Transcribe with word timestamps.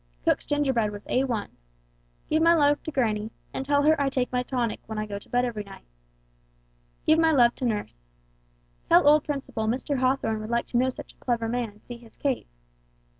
Cook's 0.25 0.47
gingerbread 0.47 0.89
was 0.89 1.05
A1. 1.05 1.49
Give 2.27 2.41
my 2.41 2.55
love 2.55 2.81
to 2.81 2.91
granny, 2.91 3.29
and 3.53 3.63
tell 3.63 3.83
her 3.83 4.01
I 4.01 4.09
take 4.09 4.31
my 4.31 4.41
tonic 4.41 4.79
when 4.87 4.97
I 4.97 5.05
go 5.05 5.19
to 5.19 5.29
bed 5.29 5.45
every 5.45 5.63
night. 5.63 5.85
Give 7.05 7.19
my 7.19 7.31
love 7.31 7.53
to 7.57 7.65
nurse. 7.65 7.99
Tell 8.89 9.07
old 9.07 9.23
Principle 9.25 9.67
Mr. 9.67 9.97
Hawthorn 9.99 10.39
would 10.41 10.49
like 10.49 10.65
to 10.69 10.77
know 10.77 10.89
such 10.89 11.13
a 11.13 11.17
clever 11.17 11.47
man 11.47 11.69
and 11.69 11.83
see 11.83 11.97
his 11.97 12.17
cave. 12.17 12.47